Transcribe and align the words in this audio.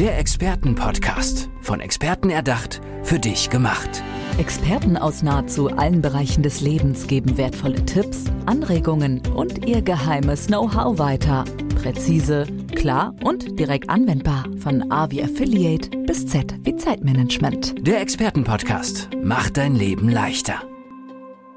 Der 0.00 0.16
Expertenpodcast. 0.16 1.50
Von 1.60 1.80
Experten 1.80 2.30
erdacht, 2.30 2.80
für 3.02 3.18
dich 3.18 3.50
gemacht. 3.50 4.02
Experten 4.38 4.96
aus 4.96 5.22
nahezu 5.22 5.68
allen 5.68 6.00
Bereichen 6.00 6.42
des 6.42 6.62
Lebens 6.62 7.06
geben 7.06 7.36
wertvolle 7.36 7.84
Tipps, 7.84 8.24
Anregungen 8.46 9.20
und 9.34 9.66
ihr 9.66 9.82
geheimes 9.82 10.46
Know-how 10.46 10.98
weiter. 10.98 11.44
Präzise, 11.82 12.46
klar 12.74 13.14
und 13.22 13.60
direkt 13.60 13.90
anwendbar. 13.90 14.46
Von 14.60 14.90
A 14.90 15.10
wie 15.10 15.22
Affiliate 15.22 15.90
bis 16.06 16.26
Z 16.26 16.54
wie 16.62 16.76
Zeitmanagement. 16.76 17.86
Der 17.86 18.00
Expertenpodcast 18.00 19.10
macht 19.22 19.58
dein 19.58 19.74
Leben 19.74 20.08
leichter. 20.08 20.62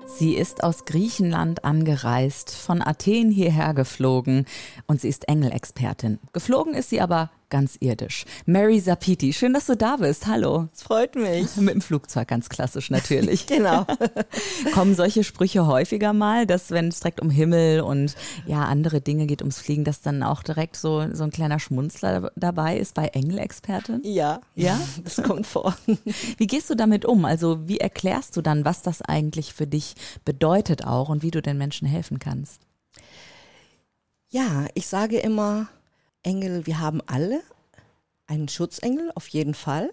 Sie 0.05 0.33
ist 0.33 0.65
aus 0.65 0.83
Griechenland 0.83 1.63
angereist, 1.63 2.51
von 2.53 2.81
Athen 2.81 3.31
hierher 3.31 3.73
geflogen 3.73 4.45
und 4.85 4.99
sie 4.99 5.07
ist 5.07 5.29
Engelexpertin. 5.29 6.19
Geflogen 6.33 6.73
ist 6.73 6.89
sie 6.89 6.99
aber 6.99 7.31
ganz 7.53 7.77
irdisch. 7.81 8.25
Mary 8.47 8.79
Sapiti, 8.79 9.31
schön, 9.31 9.53
dass 9.53 9.67
du 9.67 9.77
da 9.77 9.97
bist. 9.97 10.25
Hallo. 10.25 10.69
Es 10.73 10.81
freut 10.81 11.13
mich. 11.13 11.55
Mit 11.57 11.75
dem 11.75 11.81
Flugzeug 11.81 12.27
ganz 12.27 12.49
klassisch 12.49 12.89
natürlich. 12.89 13.45
genau. 13.47 13.85
Kommen 14.73 14.95
solche 14.95 15.23
Sprüche 15.23 15.67
häufiger 15.67 16.13
mal, 16.13 16.47
dass 16.47 16.71
wenn 16.71 16.87
es 16.87 17.01
direkt 17.01 17.21
um 17.21 17.29
Himmel 17.29 17.81
und 17.81 18.15
ja 18.47 18.65
andere 18.65 19.01
Dinge 19.01 19.27
geht 19.27 19.43
ums 19.43 19.59
Fliegen, 19.59 19.83
dass 19.83 20.01
dann 20.01 20.23
auch 20.23 20.41
direkt 20.41 20.77
so 20.77 21.05
so 21.13 21.25
ein 21.25 21.29
kleiner 21.29 21.59
Schmunzler 21.59 22.31
dabei 22.35 22.75
ist 22.79 22.95
bei 22.95 23.05
Engelexpertin? 23.09 24.01
Ja. 24.03 24.41
Ja, 24.55 24.79
das 25.03 25.21
kommt 25.21 25.45
vor. 25.45 25.77
Wie 26.37 26.47
gehst 26.47 26.71
du 26.71 26.75
damit 26.75 27.05
um? 27.05 27.23
Also 27.23 27.67
wie 27.67 27.77
erklärst 27.77 28.35
du 28.35 28.41
dann, 28.41 28.65
was 28.65 28.81
das 28.81 29.03
eigentlich 29.03 29.53
für 29.53 29.67
dich 29.67 29.93
bedeutet 30.25 30.87
auch 30.87 31.09
und 31.09 31.21
wie 31.21 31.29
du 31.29 31.39
den 31.39 31.59
Menschen 31.59 31.87
helfen 31.87 32.17
kannst? 32.17 32.61
Ja, 34.29 34.65
ich 34.73 34.87
sage 34.87 35.19
immer, 35.19 35.67
Engel, 36.23 36.65
wir 36.65 36.79
haben 36.79 37.01
alle 37.05 37.41
einen 38.27 38.47
Schutzengel, 38.47 39.11
auf 39.15 39.27
jeden 39.27 39.53
Fall. 39.53 39.91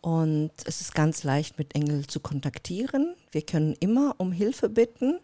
Und 0.00 0.52
es 0.64 0.80
ist 0.80 0.94
ganz 0.94 1.24
leicht, 1.24 1.58
mit 1.58 1.74
Engel 1.74 2.06
zu 2.06 2.20
kontaktieren. 2.20 3.14
Wir 3.32 3.42
können 3.42 3.74
immer 3.80 4.14
um 4.18 4.32
Hilfe 4.32 4.68
bitten, 4.68 5.18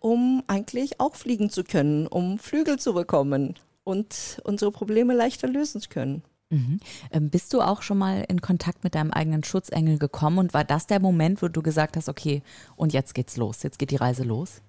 um 0.00 0.42
eigentlich 0.48 1.00
auch 1.00 1.14
fliegen 1.14 1.50
zu 1.50 1.62
können, 1.62 2.06
um 2.08 2.38
Flügel 2.38 2.78
zu 2.78 2.94
bekommen 2.94 3.54
und 3.84 4.40
unsere 4.44 4.72
Probleme 4.72 5.14
leichter 5.14 5.48
lösen 5.48 5.80
zu 5.80 5.88
können. 5.88 6.22
Mhm. 6.50 6.80
Ähm, 7.10 7.30
bist 7.30 7.54
du 7.54 7.62
auch 7.62 7.82
schon 7.82 7.98
mal 7.98 8.24
in 8.28 8.40
Kontakt 8.40 8.84
mit 8.84 8.94
deinem 8.94 9.10
eigenen 9.10 9.44
Schutzengel 9.44 9.98
gekommen 9.98 10.38
und 10.38 10.52
war 10.52 10.64
das 10.64 10.86
der 10.86 11.00
Moment, 11.00 11.40
wo 11.40 11.48
du 11.48 11.62
gesagt 11.62 11.96
hast, 11.96 12.08
okay, 12.08 12.42
und 12.76 12.92
jetzt 12.92 13.14
geht's 13.14 13.36
los, 13.36 13.62
jetzt 13.62 13.78
geht 13.78 13.90
die 13.90 13.96
Reise 13.96 14.24
los? 14.24 14.60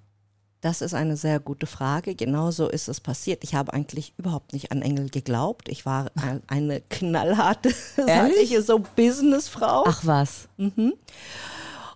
Das 0.64 0.80
ist 0.80 0.94
eine 0.94 1.17
sehr 1.17 1.42
gute 1.42 1.67
Frage. 1.67 2.16
Genauso 2.16 2.69
ist 2.69 2.88
es 2.88 3.02
passiert. 3.02 3.44
Ich 3.44 3.53
habe 3.53 3.73
eigentlich 3.73 4.14
überhaupt 4.16 4.53
nicht 4.53 4.72
an 4.72 4.81
Engel 4.81 5.09
geglaubt. 5.09 5.67
Ich 5.67 5.86
war 5.86 6.09
eine 6.47 6.80
knallharte, 6.80 7.75
sage 7.97 8.36
ich, 8.42 8.58
so 8.61 8.80
Businessfrau. 8.80 9.84
Ach 9.86 10.06
was. 10.06 10.47
Mhm. 10.56 10.94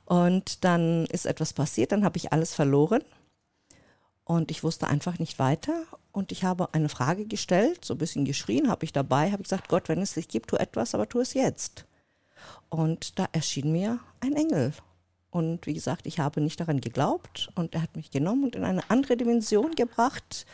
Und 0.04 0.66
dann 0.66 1.06
ist 1.06 1.26
etwas 1.26 1.54
passiert, 1.54 1.94
dann 1.94 2.04
habe 2.04 2.18
ich 2.18 2.34
alles 2.34 2.54
verloren. 2.54 3.04
Und 4.26 4.52
ich 4.52 4.66
wusste 4.66 4.88
einfach 4.88 5.18
nicht 5.18 5.40
weiter. 5.40 5.84
Und 6.12 6.34
ich 6.34 6.44
habe 6.44 6.74
eine 6.74 6.90
Frage 6.90 7.26
gestellt, 7.26 7.86
so 7.86 7.94
ein 7.94 8.00
bisschen 8.00 8.26
geschrien, 8.26 8.70
habe 8.70 8.84
ich 8.84 8.92
dabei, 8.92 9.32
habe 9.32 9.44
ich 9.44 9.50
gesagt, 9.50 9.70
Gott, 9.70 9.88
wenn 9.88 10.02
es 10.02 10.16
dich 10.16 10.28
gibt, 10.28 10.50
tu 10.50 10.58
etwas, 10.58 10.94
aber 10.94 11.08
tu 11.08 11.22
es 11.22 11.34
jetzt. 11.34 11.86
Und 12.68 13.18
da 13.18 13.30
erschien 13.32 13.72
mir 13.72 14.02
ein 14.20 14.36
Engel. 14.36 14.74
Und 15.38 15.68
wie 15.68 15.76
gesagt, 15.76 16.08
ich 16.08 16.20
habe 16.20 16.42
nicht 16.42 16.60
daran 16.60 16.82
geglaubt 16.82 17.50
und 17.54 17.76
er 17.76 17.84
hat 17.84 17.96
mich 17.96 18.10
genommen 18.10 18.46
und 18.46 18.56
in 18.56 18.64
eine 18.64 18.90
andere 18.90 19.16
Dimension 19.16 19.76
gebracht. 19.76 20.48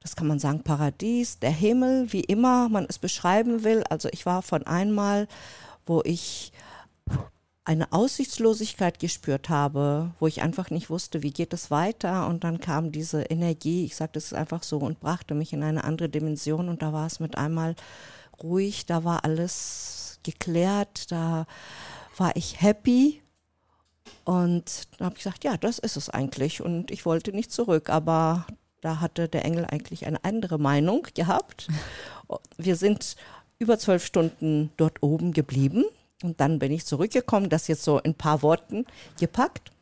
Das 0.00 0.16
kann 0.16 0.26
man 0.26 0.40
sagen, 0.40 0.64
Paradies, 0.64 1.38
der 1.38 1.52
Himmel, 1.52 2.12
wie 2.12 2.22
immer 2.22 2.68
man 2.68 2.86
es 2.88 2.98
beschreiben 2.98 3.62
will. 3.62 3.84
Also 3.88 4.08
ich 4.10 4.26
war 4.26 4.42
von 4.42 4.66
einmal, 4.66 5.28
wo 5.86 6.02
ich 6.04 6.52
eine 7.64 7.92
Aussichtslosigkeit 7.92 8.98
gespürt 8.98 9.48
habe, 9.48 10.10
wo 10.18 10.26
ich 10.26 10.42
einfach 10.42 10.70
nicht 10.70 10.90
wusste, 10.90 11.22
wie 11.22 11.30
geht 11.30 11.52
es 11.52 11.70
weiter. 11.70 12.26
Und 12.26 12.42
dann 12.42 12.58
kam 12.58 12.90
diese 12.90 13.22
Energie, 13.22 13.84
ich 13.84 13.94
sage 13.94 14.14
das 14.14 14.32
einfach 14.32 14.64
so, 14.64 14.78
und 14.78 14.98
brachte 14.98 15.34
mich 15.34 15.52
in 15.52 15.62
eine 15.62 15.84
andere 15.84 16.08
Dimension. 16.08 16.68
Und 16.68 16.82
da 16.82 16.92
war 16.92 17.06
es 17.06 17.20
mit 17.20 17.38
einmal 17.38 17.76
ruhig, 18.42 18.86
da 18.86 19.04
war 19.04 19.24
alles 19.24 20.18
geklärt, 20.24 21.12
da 21.12 21.46
war 22.16 22.34
ich 22.34 22.60
happy 22.60 23.21
und 24.24 24.82
da 24.98 25.06
habe 25.06 25.16
ich 25.16 25.24
gesagt, 25.24 25.44
ja, 25.44 25.56
das 25.56 25.78
ist 25.78 25.96
es 25.96 26.08
eigentlich. 26.08 26.62
Und 26.62 26.90
ich 26.90 27.04
wollte 27.06 27.32
nicht 27.32 27.52
zurück, 27.52 27.90
aber 27.90 28.46
da 28.80 29.00
hatte 29.00 29.28
der 29.28 29.44
Engel 29.44 29.64
eigentlich 29.64 30.06
eine 30.06 30.22
andere 30.24 30.58
Meinung 30.58 31.06
gehabt. 31.14 31.68
Wir 32.56 32.76
sind 32.76 33.16
über 33.58 33.78
zwölf 33.78 34.04
Stunden 34.04 34.70
dort 34.76 35.02
oben 35.02 35.32
geblieben. 35.32 35.84
Und 36.22 36.40
dann 36.40 36.58
bin 36.58 36.72
ich 36.72 36.86
zurückgekommen, 36.86 37.48
das 37.48 37.68
jetzt 37.68 37.82
so 37.82 37.98
in 37.98 38.12
ein 38.12 38.14
paar 38.14 38.42
Worten 38.42 38.86
gepackt. 39.18 39.72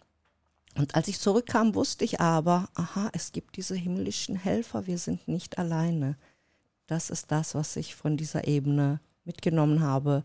Und 0.76 0.94
als 0.94 1.08
ich 1.08 1.18
zurückkam, 1.18 1.74
wusste 1.74 2.04
ich 2.04 2.20
aber, 2.20 2.68
aha, 2.74 3.10
es 3.12 3.32
gibt 3.32 3.56
diese 3.56 3.74
himmlischen 3.74 4.36
Helfer, 4.36 4.86
wir 4.86 4.98
sind 4.98 5.28
nicht 5.28 5.58
alleine. 5.58 6.16
Das 6.86 7.10
ist 7.10 7.30
das, 7.30 7.54
was 7.54 7.76
ich 7.76 7.94
von 7.94 8.16
dieser 8.16 8.46
Ebene 8.46 9.00
mitgenommen 9.24 9.80
habe. 9.80 10.24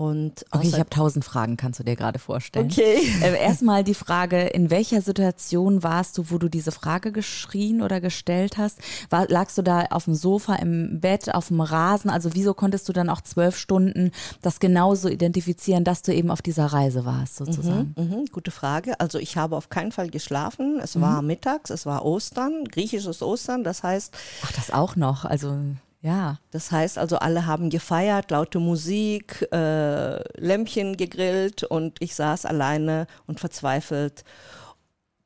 Und 0.00 0.46
okay, 0.50 0.66
ich 0.66 0.78
habe 0.78 0.88
tausend 0.88 1.26
Fragen, 1.26 1.58
kannst 1.58 1.78
du 1.78 1.84
dir 1.84 1.94
gerade 1.94 2.18
vorstellen. 2.18 2.70
Okay. 2.72 3.06
Äh, 3.20 3.38
erstmal 3.38 3.84
die 3.84 3.92
Frage, 3.92 4.46
in 4.46 4.70
welcher 4.70 5.02
Situation 5.02 5.82
warst 5.82 6.16
du, 6.16 6.30
wo 6.30 6.38
du 6.38 6.48
diese 6.48 6.72
Frage 6.72 7.12
geschrien 7.12 7.82
oder 7.82 8.00
gestellt 8.00 8.56
hast? 8.56 8.78
War, 9.10 9.28
lagst 9.28 9.58
du 9.58 9.62
da 9.62 9.82
auf 9.90 10.04
dem 10.04 10.14
Sofa, 10.14 10.54
im 10.54 11.00
Bett, 11.00 11.34
auf 11.34 11.48
dem 11.48 11.60
Rasen? 11.60 12.08
Also 12.08 12.30
wieso 12.32 12.54
konntest 12.54 12.88
du 12.88 12.94
dann 12.94 13.10
auch 13.10 13.20
zwölf 13.20 13.58
Stunden 13.58 14.10
das 14.40 14.58
genauso 14.58 15.08
identifizieren, 15.08 15.84
dass 15.84 16.00
du 16.00 16.14
eben 16.14 16.30
auf 16.30 16.40
dieser 16.40 16.66
Reise 16.66 17.04
warst, 17.04 17.36
sozusagen? 17.36 17.94
Mhm, 17.98 18.04
mh, 18.04 18.24
gute 18.32 18.52
Frage. 18.52 18.98
Also 19.00 19.18
ich 19.18 19.36
habe 19.36 19.54
auf 19.54 19.68
keinen 19.68 19.92
Fall 19.92 20.08
geschlafen. 20.08 20.80
Es 20.82 20.94
mhm. 20.94 21.02
war 21.02 21.20
mittags, 21.20 21.68
es 21.68 21.84
war 21.84 22.06
Ostern, 22.06 22.64
griechisches 22.64 23.20
Ostern. 23.20 23.64
Das 23.64 23.82
heißt. 23.82 24.14
Ach, 24.44 24.52
das 24.52 24.70
auch 24.70 24.96
noch. 24.96 25.26
Also 25.26 25.58
ja. 26.00 26.38
Das 26.50 26.70
heißt 26.72 26.98
also, 26.98 27.18
alle 27.18 27.46
haben 27.46 27.70
gefeiert, 27.70 28.30
laute 28.30 28.58
Musik, 28.58 29.46
äh, 29.52 30.40
Lämpchen 30.40 30.96
gegrillt 30.96 31.64
und 31.64 32.00
ich 32.00 32.14
saß 32.14 32.46
alleine 32.46 33.06
und 33.26 33.40
verzweifelt 33.40 34.24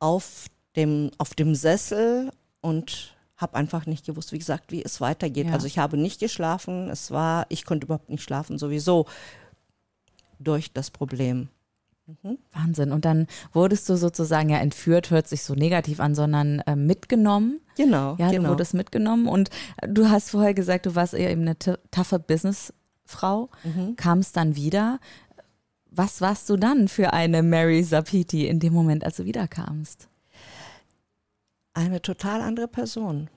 auf 0.00 0.46
dem, 0.76 1.10
auf 1.18 1.34
dem 1.34 1.54
Sessel 1.54 2.30
und 2.60 3.14
habe 3.36 3.56
einfach 3.56 3.86
nicht 3.86 4.06
gewusst, 4.06 4.32
wie 4.32 4.38
gesagt, 4.38 4.72
wie 4.72 4.84
es 4.84 5.00
weitergeht. 5.00 5.46
Ja. 5.46 5.52
Also 5.52 5.66
ich 5.66 5.78
habe 5.78 5.96
nicht 5.96 6.20
geschlafen, 6.20 6.88
es 6.88 7.10
war, 7.10 7.46
ich 7.48 7.64
konnte 7.64 7.86
überhaupt 7.86 8.10
nicht 8.10 8.22
schlafen, 8.22 8.58
sowieso 8.58 9.06
durch 10.38 10.72
das 10.72 10.90
Problem. 10.90 11.48
Mhm. 12.06 12.38
Wahnsinn. 12.52 12.92
Und 12.92 13.04
dann 13.04 13.26
wurdest 13.52 13.88
du 13.88 13.96
sozusagen 13.96 14.50
ja 14.50 14.58
entführt, 14.58 15.10
hört 15.10 15.26
sich 15.26 15.42
so 15.42 15.54
negativ 15.54 16.00
an, 16.00 16.14
sondern 16.14 16.60
äh, 16.60 16.76
mitgenommen. 16.76 17.60
Genau. 17.76 18.16
Ja, 18.18 18.30
genau. 18.30 18.44
du 18.44 18.48
wurdest 18.50 18.74
mitgenommen. 18.74 19.26
Und 19.26 19.50
du 19.86 20.10
hast 20.10 20.30
vorher 20.30 20.54
gesagt, 20.54 20.86
du 20.86 20.94
warst 20.94 21.14
eher 21.14 21.30
eben 21.30 21.42
eine 21.42 21.56
taffe 21.90 22.18
Businessfrau, 22.18 23.48
mhm. 23.62 23.96
kamst 23.96 24.36
dann 24.36 24.54
wieder. 24.54 25.00
Was 25.90 26.20
warst 26.20 26.50
du 26.50 26.56
dann 26.56 26.88
für 26.88 27.12
eine 27.12 27.42
Mary 27.42 27.82
Sapiti 27.82 28.46
in 28.46 28.60
dem 28.60 28.72
Moment, 28.72 29.04
als 29.04 29.16
du 29.16 29.24
wiederkamst? 29.24 30.08
Eine 31.72 32.02
total 32.02 32.42
andere 32.42 32.68
Person. 32.68 33.30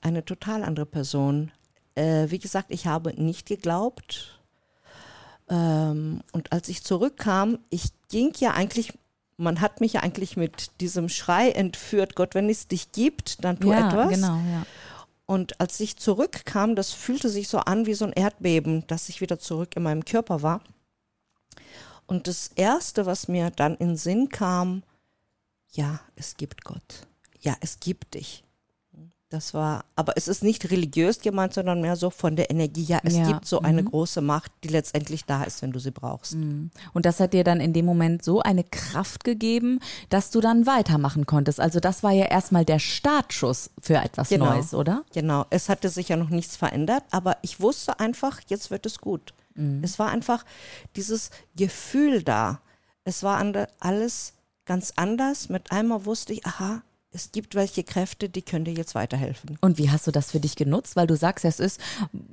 Eine 0.00 0.24
total 0.24 0.64
andere 0.64 0.86
Person. 0.86 1.52
Äh, 1.94 2.30
wie 2.30 2.38
gesagt, 2.38 2.70
ich 2.70 2.86
habe 2.86 3.20
nicht 3.20 3.46
geglaubt, 3.46 4.40
ähm, 5.48 6.22
und 6.32 6.52
als 6.52 6.68
ich 6.68 6.82
zurückkam, 6.82 7.58
ich 7.70 7.90
ging 8.08 8.32
ja 8.38 8.52
eigentlich, 8.52 8.92
man 9.36 9.60
hat 9.60 9.80
mich 9.80 9.94
ja 9.94 10.00
eigentlich 10.00 10.36
mit 10.36 10.80
diesem 10.80 11.08
Schrei 11.08 11.50
entführt, 11.50 12.14
Gott, 12.14 12.34
wenn 12.34 12.48
es 12.48 12.68
dich 12.68 12.92
gibt, 12.92 13.44
dann 13.44 13.60
tu 13.60 13.70
ja, 13.70 13.88
etwas. 13.88 14.08
Genau, 14.10 14.36
ja. 14.36 14.66
Und 15.26 15.60
als 15.60 15.80
ich 15.80 15.96
zurückkam, 15.96 16.76
das 16.76 16.92
fühlte 16.92 17.28
sich 17.30 17.48
so 17.48 17.58
an 17.58 17.86
wie 17.86 17.94
so 17.94 18.04
ein 18.04 18.12
Erdbeben, 18.12 18.86
dass 18.86 19.08
ich 19.08 19.20
wieder 19.20 19.38
zurück 19.38 19.76
in 19.76 19.82
meinem 19.82 20.04
Körper 20.04 20.42
war. 20.42 20.60
Und 22.06 22.28
das 22.28 22.50
Erste, 22.54 23.06
was 23.06 23.28
mir 23.28 23.50
dann 23.50 23.76
in 23.76 23.96
Sinn 23.96 24.28
kam, 24.28 24.82
ja, 25.72 26.00
es 26.16 26.36
gibt 26.36 26.64
Gott. 26.64 27.06
Ja, 27.40 27.56
es 27.60 27.80
gibt 27.80 28.14
dich. 28.14 28.43
Das 29.34 29.52
war, 29.52 29.84
aber 29.96 30.12
es 30.14 30.28
ist 30.28 30.44
nicht 30.44 30.70
religiös 30.70 31.18
gemeint, 31.18 31.54
sondern 31.54 31.80
mehr 31.80 31.96
so 31.96 32.10
von 32.10 32.36
der 32.36 32.52
Energie. 32.52 32.84
Ja, 32.84 33.00
es 33.02 33.16
ja. 33.16 33.26
gibt 33.26 33.46
so 33.46 33.62
eine 33.62 33.82
mhm. 33.82 33.86
große 33.86 34.20
Macht, 34.20 34.52
die 34.62 34.68
letztendlich 34.68 35.24
da 35.24 35.42
ist, 35.42 35.60
wenn 35.60 35.72
du 35.72 35.80
sie 35.80 35.90
brauchst. 35.90 36.36
Mhm. 36.36 36.70
Und 36.92 37.04
das 37.04 37.18
hat 37.18 37.32
dir 37.32 37.42
dann 37.42 37.58
in 37.58 37.72
dem 37.72 37.84
Moment 37.84 38.24
so 38.24 38.42
eine 38.42 38.62
Kraft 38.62 39.24
gegeben, 39.24 39.80
dass 40.08 40.30
du 40.30 40.40
dann 40.40 40.66
weitermachen 40.66 41.26
konntest. 41.26 41.58
Also 41.58 41.80
das 41.80 42.04
war 42.04 42.12
ja 42.12 42.26
erstmal 42.26 42.64
der 42.64 42.78
Startschuss 42.78 43.70
für 43.80 43.96
etwas 43.96 44.28
genau. 44.28 44.54
Neues, 44.54 44.72
oder? 44.72 45.02
Genau. 45.12 45.46
Es 45.50 45.68
hatte 45.68 45.88
sich 45.88 46.10
ja 46.10 46.16
noch 46.16 46.30
nichts 46.30 46.56
verändert, 46.56 47.02
aber 47.10 47.38
ich 47.42 47.60
wusste 47.60 47.98
einfach, 47.98 48.40
jetzt 48.46 48.70
wird 48.70 48.86
es 48.86 48.98
gut. 48.98 49.34
Mhm. 49.56 49.80
Es 49.82 49.98
war 49.98 50.10
einfach 50.10 50.44
dieses 50.94 51.30
Gefühl 51.56 52.22
da. 52.22 52.60
Es 53.02 53.24
war 53.24 53.44
alles 53.80 54.34
ganz 54.64 54.92
anders. 54.94 55.48
Mit 55.48 55.72
einmal 55.72 56.04
wusste 56.04 56.34
ich, 56.34 56.46
aha, 56.46 56.82
es 57.14 57.30
gibt 57.30 57.54
welche 57.54 57.84
Kräfte, 57.84 58.28
die 58.28 58.42
können 58.42 58.64
dir 58.64 58.74
jetzt 58.74 58.96
weiterhelfen. 58.96 59.56
Und 59.60 59.78
wie 59.78 59.88
hast 59.88 60.06
du 60.06 60.10
das 60.10 60.32
für 60.32 60.40
dich 60.40 60.56
genutzt? 60.56 60.96
Weil 60.96 61.06
du 61.06 61.16
sagst, 61.16 61.44
es 61.44 61.60
ist, 61.60 61.80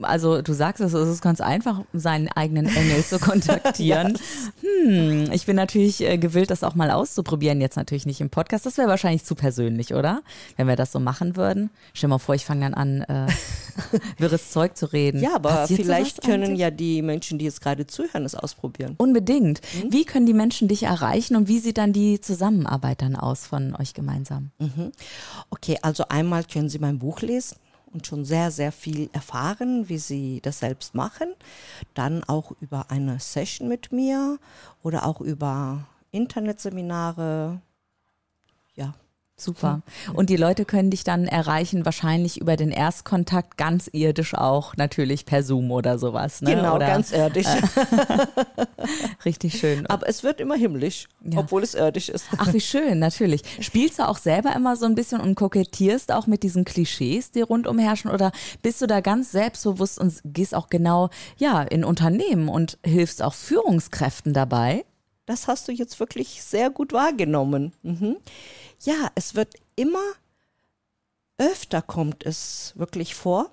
also 0.01 0.41
du 0.41 0.53
sagst, 0.53 0.81
es 0.81 0.93
ist 0.93 1.21
ganz 1.21 1.39
einfach, 1.39 1.81
seinen 1.93 2.29
eigenen 2.29 2.65
Engel 2.65 3.05
zu 3.05 3.19
kontaktieren. 3.19 4.17
Hm, 4.61 5.31
ich 5.31 5.45
bin 5.45 5.55
natürlich 5.55 6.01
äh, 6.01 6.17
gewillt, 6.17 6.49
das 6.49 6.63
auch 6.63 6.73
mal 6.73 6.89
auszuprobieren. 6.89 7.61
Jetzt 7.61 7.75
natürlich 7.75 8.07
nicht 8.07 8.21
im 8.21 8.31
Podcast. 8.31 8.65
Das 8.65 8.79
wäre 8.79 8.87
wahrscheinlich 8.87 9.23
zu 9.23 9.35
persönlich, 9.35 9.93
oder? 9.93 10.23
Wenn 10.57 10.67
wir 10.67 10.75
das 10.75 10.91
so 10.91 10.99
machen 10.99 11.35
würden. 11.35 11.69
Stell 11.93 12.07
dir 12.07 12.15
mal 12.15 12.17
vor, 12.17 12.33
ich 12.33 12.45
fange 12.45 12.61
dann 12.61 12.73
an, 12.73 13.01
äh, 13.01 13.27
wirres 14.17 14.49
Zeug 14.49 14.75
zu 14.75 14.91
reden. 14.91 15.21
Ja, 15.21 15.35
aber 15.35 15.49
Passiert 15.49 15.81
vielleicht 15.81 16.23
können 16.23 16.43
eigentlich? 16.43 16.59
ja 16.59 16.71
die 16.71 17.03
Menschen, 17.03 17.37
die 17.37 17.45
jetzt 17.45 17.61
gerade 17.61 17.85
zuhören, 17.85 18.25
es 18.25 18.33
ausprobieren. 18.33 18.95
Unbedingt. 18.97 19.61
Wie 19.89 20.05
können 20.05 20.25
die 20.25 20.33
Menschen 20.33 20.67
dich 20.67 20.83
erreichen 20.83 21.35
und 21.35 21.47
wie 21.47 21.59
sieht 21.59 21.77
dann 21.77 21.93
die 21.93 22.19
Zusammenarbeit 22.19 23.03
dann 23.03 23.15
aus 23.15 23.45
von 23.45 23.75
euch 23.75 23.93
gemeinsam? 23.93 24.49
Okay, 25.49 25.77
also 25.81 26.05
einmal 26.09 26.43
können 26.43 26.69
Sie 26.69 26.79
mein 26.79 26.99
Buch 26.99 27.21
lesen 27.21 27.57
und 27.93 28.07
schon 28.07 28.25
sehr, 28.25 28.51
sehr 28.51 28.71
viel 28.71 29.09
erfahren, 29.13 29.89
wie 29.89 29.97
Sie 29.97 30.39
das 30.41 30.59
selbst 30.59 30.95
machen. 30.95 31.33
Dann 31.93 32.23
auch 32.23 32.51
über 32.61 32.89
eine 32.89 33.19
Session 33.19 33.67
mit 33.67 33.91
mir 33.91 34.39
oder 34.83 35.05
auch 35.05 35.21
über 35.21 35.87
Internetseminare. 36.11 37.61
Ja, 38.75 38.93
Super. 39.43 39.81
Und 40.13 40.29
die 40.29 40.35
Leute 40.37 40.65
können 40.65 40.89
dich 40.91 41.03
dann 41.03 41.25
erreichen, 41.25 41.85
wahrscheinlich 41.85 42.39
über 42.39 42.55
den 42.55 42.71
Erstkontakt, 42.71 43.57
ganz 43.57 43.89
irdisch 43.91 44.33
auch, 44.35 44.75
natürlich 44.77 45.25
per 45.25 45.43
Zoom 45.43 45.71
oder 45.71 45.97
sowas. 45.97 46.41
Ne? 46.41 46.55
genau, 46.55 46.75
oder, 46.75 46.87
ganz 46.87 47.11
irdisch. 47.11 47.47
Richtig 49.25 49.57
schön. 49.59 49.85
Aber 49.87 50.07
es 50.07 50.23
wird 50.23 50.39
immer 50.39 50.55
himmlisch, 50.55 51.07
Ja. 51.23 51.39
obwohl 51.39 51.63
es 51.63 51.75
irdisch 51.75 52.09
ist. 52.09 52.25
Ach, 52.37 52.53
wie 52.53 52.61
schön, 52.61 52.99
natürlich. 52.99 53.41
Spielst 53.59 53.99
du 53.99 54.07
auch 54.07 54.17
selber 54.17 54.55
immer 54.55 54.75
so 54.75 54.85
ein 54.85 54.95
bisschen 54.95 55.21
und 55.21 55.35
kokettierst 55.35 56.11
auch 56.11 56.27
mit 56.27 56.43
diesen 56.43 56.65
Klischees, 56.65 57.31
die 57.31 57.41
rundum 57.41 57.79
herrschen? 57.79 58.11
Oder 58.11 58.31
bist 58.61 58.81
du 58.81 58.87
da 58.87 59.01
ganz 59.01 59.31
selbstbewusst 59.31 59.99
und 59.99 60.19
gehst 60.25 60.55
auch 60.55 60.69
genau, 60.69 61.09
ja, 61.37 61.61
in 61.61 61.83
Unternehmen 61.83 62.49
und 62.49 62.77
hilfst 62.85 63.21
auch 63.21 63.33
Führungskräften 63.33 64.33
dabei? 64.33 64.85
Das 65.31 65.47
hast 65.47 65.69
du 65.69 65.71
jetzt 65.71 65.97
wirklich 66.01 66.43
sehr 66.43 66.69
gut 66.69 66.91
wahrgenommen. 66.91 67.71
Mhm. 67.83 68.17
Ja, 68.81 69.11
es 69.15 69.33
wird 69.33 69.55
immer 69.77 70.03
öfter 71.37 71.81
kommt 71.81 72.25
es 72.25 72.73
wirklich 72.75 73.15
vor. 73.15 73.49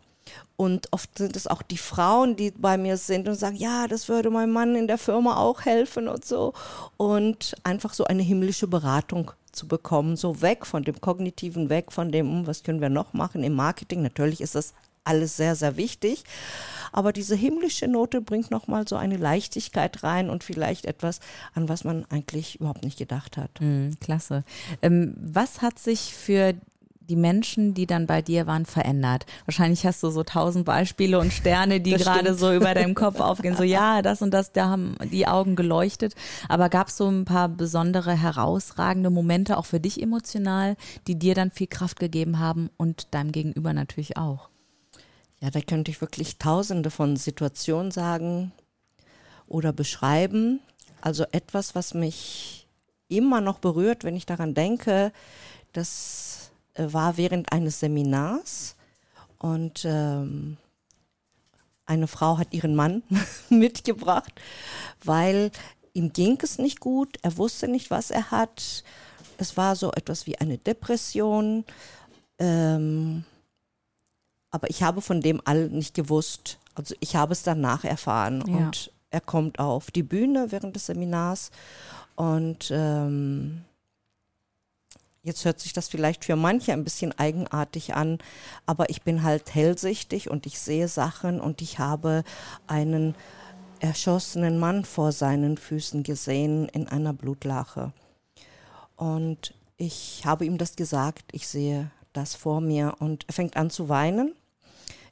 Und 0.57 0.93
oft 0.93 1.17
sind 1.17 1.37
es 1.37 1.47
auch 1.47 1.63
die 1.63 1.79
Frauen, 1.79 2.35
die 2.35 2.51
bei 2.51 2.77
mir 2.77 2.97
sind 2.97 3.29
und 3.29 3.37
sagen, 3.37 3.55
ja, 3.55 3.87
das 3.87 4.09
würde 4.09 4.29
meinem 4.29 4.53
Mann 4.53 4.75
in 4.75 4.89
der 4.89 4.99
Firma 4.99 5.37
auch 5.37 5.67
helfen 5.67 6.09
und 6.09 6.25
so. 6.25 6.53
Und 6.97 7.55
einfach 7.63 7.95
so 7.95 8.05
eine 8.05 8.25
himmlische 8.25 8.67
Beratung 8.67 9.31
zu 9.53 9.69
bekommen, 9.69 10.17
so 10.17 10.43
weg 10.43 10.67
von 10.67 10.83
dem 10.83 11.01
Kognitiven, 11.01 11.71
weg 11.71 11.93
von 11.93 12.11
dem, 12.11 12.29
hm, 12.29 12.47
was 12.49 12.65
können 12.65 12.81
wir 12.81 12.89
noch 12.89 13.13
machen 13.13 13.45
im 13.45 13.55
Marketing. 13.55 14.03
Natürlich 14.03 14.41
ist 14.41 14.57
das 14.57 14.75
alles 15.09 15.37
sehr, 15.37 15.57
sehr 15.57 15.77
wichtig. 15.77 16.25
Aber 16.93 17.13
diese 17.13 17.37
himmlische 17.37 17.87
Note 17.89 18.21
bringt 18.21 18.51
nochmal 18.51 18.87
so 18.89 18.97
eine 18.97 19.17
Leichtigkeit 19.17 20.03
rein 20.03 20.31
und 20.31 20.45
vielleicht 20.45 20.87
etwas, 20.87 21.21
an 21.55 21.69
was 21.69 21.85
man 21.85 22.05
eigentlich 22.11 22.61
überhaupt 22.61 22.85
nicht 22.85 22.99
gedacht 22.99 23.37
hat. 23.37 23.51
Hm, 23.59 23.97
klasse. 24.01 24.45
Ähm, 24.83 25.15
was 25.19 25.63
hat 25.63 25.79
sich 25.79 26.15
für 26.15 26.55
die 27.09 27.17
Menschen, 27.17 27.73
die 27.73 27.87
dann 27.87 28.07
bei 28.07 28.21
dir 28.21 28.47
waren, 28.47 28.67
verändert? 28.67 29.25
Wahrscheinlich 29.47 29.87
hast 29.87 30.03
du 30.03 30.11
so 30.11 30.23
tausend 30.25 30.65
Beispiele 30.65 31.19
und 31.19 31.33
Sterne, 31.33 31.81
die 31.81 31.93
gerade 31.95 32.35
so 32.35 32.53
über 32.53 32.75
deinem 32.75 32.95
Kopf 32.95 33.21
aufgehen. 33.21 33.57
So, 33.57 33.63
ja, 33.63 34.03
das 34.03 34.21
und 34.21 34.33
das, 34.33 34.53
da 34.53 34.69
haben 34.69 34.97
die 35.11 35.27
Augen 35.27 35.57
geleuchtet. 35.57 36.15
Aber 36.49 36.69
gab 36.69 36.89
es 36.89 36.97
so 36.97 37.09
ein 37.09 37.25
paar 37.25 37.49
besondere, 37.49 38.13
herausragende 38.13 39.11
Momente, 39.11 39.57
auch 39.57 39.67
für 39.67 39.81
dich 39.81 40.03
emotional, 40.03 40.77
die 41.07 41.19
dir 41.19 41.35
dann 41.35 41.51
viel 41.51 41.67
Kraft 41.67 41.99
gegeben 41.99 42.39
haben 42.39 42.71
und 42.77 43.09
deinem 43.15 43.33
Gegenüber 43.33 43.73
natürlich 43.73 44.17
auch? 44.17 44.51
Ja, 45.41 45.51
da 45.51 45.61
könnte 45.61 45.91
ich 45.91 46.01
wirklich 46.01 46.39
tausende 46.39 46.91
von 46.91 47.17
Situationen 47.17 47.91
sagen 47.91 48.53
oder 49.47 49.73
beschreiben. 49.73 50.61
Also 51.01 51.25
etwas, 51.31 51.75
was 51.75 51.95
mich 51.95 52.67
immer 53.09 53.41
noch 53.41 53.61
berührt, 53.61 54.05
wenn 54.05 54.17
ich 54.17 54.27
daran 54.27 54.55
denke, 54.55 55.13
das 55.73 56.51
äh, 56.75 56.93
war 56.93 57.17
während 57.17 57.53
eines 57.53 57.81
Seminars 57.81 58.77
und 59.39 59.85
ähm, 59.85 60.57
eine 61.87 62.09
Frau 62.09 62.37
hat 62.39 62.53
ihren 62.53 62.75
Mann 62.75 63.03
mitgebracht, 63.49 64.33
weil 65.03 65.51
ihm 65.95 66.13
ging 66.13 66.39
es 66.43 66.59
nicht 66.59 66.81
gut, 66.81 67.17
er 67.23 67.37
wusste 67.39 67.69
nicht, 67.69 67.91
was 67.91 68.11
er 68.11 68.31
hat. 68.31 68.85
Es 69.39 69.57
war 69.57 69.77
so 69.77 69.93
etwas 69.93 70.27
wie 70.27 70.37
eine 70.39 70.59
Depression. 70.59 71.65
Ähm, 72.39 73.25
aber 74.51 74.71
ich 74.71 74.83
habe 74.83 75.01
von 75.01 75.21
dem 75.21 75.41
all 75.45 75.69
nicht 75.69 75.95
gewusst. 75.95 76.59
Also 76.75 76.95
ich 77.01 77.17
habe 77.17 77.33
es 77.33 77.43
danach 77.43 77.85
erfahren. 77.85 78.45
Ja. 78.47 78.57
Und 78.57 78.93
er 79.11 79.21
kommt 79.21 79.59
auf 79.59 79.91
die 79.91 80.03
Bühne 80.03 80.51
während 80.51 80.77
des 80.77 80.87
Seminars 80.87 81.51
und 82.15 82.71
ähm, 82.73 83.65
jetzt 85.23 85.45
hört 85.45 85.61
sich 85.61 85.73
das 85.73 85.89
vielleicht 85.89 86.25
für 86.25 86.37
manche 86.37 86.73
ein 86.73 86.85
bisschen 86.85 87.17
eigenartig 87.19 87.95
an, 87.95 88.19
aber 88.67 88.91
ich 88.91 89.03
bin 89.03 89.23
halt 89.23 89.55
hellsichtig 89.55 90.29
und 90.29 90.45
ich 90.47 90.59
sehe 90.59 90.89
Sachen 90.89 91.41
und 91.41 91.63
ich 91.63 91.79
habe 91.79 92.25
einen 92.67 93.15
erschossenen 93.81 94.59
Mann 94.59 94.85
vor 94.85 95.13
seinen 95.13 95.57
Füßen 95.57 96.03
gesehen 96.03 96.69
in 96.69 96.89
einer 96.89 97.13
Blutlache. 97.13 97.93
Und 98.97 99.55
ich 99.77 100.23
habe 100.25 100.45
ihm 100.45 100.59
das 100.59 100.75
gesagt, 100.75 101.25
ich 101.33 101.47
sehe 101.47 101.91
das 102.19 102.35
vor 102.35 102.61
mir 102.61 102.95
und 102.99 103.25
er 103.29 103.35
fängt 103.35 103.57
an 103.57 103.71
zu 103.71 103.89
weinen. 103.89 104.35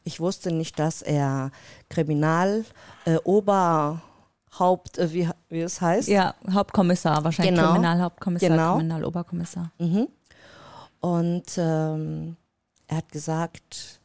Ich 0.05 0.21
wusste 0.21 0.53
nicht, 0.53 0.79
dass 0.79 1.03
er 1.03 1.51
Kriminal, 1.89 2.65
äh, 3.07 3.17
Oberhaupt, 3.25 4.99
äh, 4.99 5.13
wie, 5.13 5.29
wie 5.49 5.61
es 5.61 5.81
heißt. 5.81 6.09
Ja, 6.09 6.35
Hauptkommissar, 6.51 7.25
wahrscheinlich 7.25 7.55
Genau. 7.55 7.73
Kriminalhauptkommissar, 7.73 8.49
Genau. 8.49 8.75
Kriminaloberkommissar. 8.77 9.73
Und 11.01 11.45
ähm, 11.59 12.37
er 12.87 12.97
hat 12.99 13.11
gesagt, 13.11 14.01